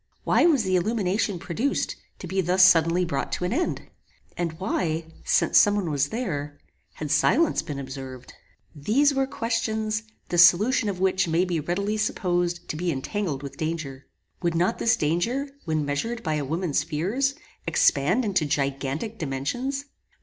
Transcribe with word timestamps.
Why 0.23 0.47
was 0.47 0.63
the 0.63 0.75
illumination 0.77 1.37
produced, 1.37 1.95
to 2.17 2.25
be 2.25 2.41
thus 2.41 2.65
suddenly 2.65 3.05
brought 3.05 3.31
to 3.33 3.45
an 3.45 3.53
end? 3.53 3.83
And 4.35 4.53
why, 4.53 5.05
since 5.23 5.59
some 5.59 5.75
one 5.75 5.91
was 5.91 6.09
there, 6.09 6.57
had 6.93 7.11
silence 7.11 7.61
been 7.61 7.77
observed? 7.77 8.33
These 8.73 9.13
were 9.13 9.27
questions, 9.27 10.01
the 10.29 10.39
solution 10.39 10.89
of 10.89 10.99
which 10.99 11.27
may 11.27 11.45
be 11.45 11.59
readily 11.59 11.97
supposed 11.97 12.67
to 12.69 12.75
be 12.75 12.91
entangled 12.91 13.43
with 13.43 13.57
danger. 13.57 14.07
Would 14.41 14.55
not 14.55 14.79
this 14.79 14.95
danger, 14.97 15.47
when 15.65 15.85
measured 15.85 16.23
by 16.23 16.33
a 16.33 16.45
woman's 16.45 16.81
fears, 16.81 17.35
expand 17.67 18.25
into 18.25 18.43
gigantic 18.47 19.19
dimensions? 19.19 19.85